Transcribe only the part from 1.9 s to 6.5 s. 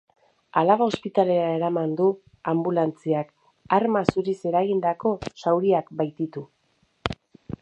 du anbulatziak, arma zuriz eragindako zauriak baititu.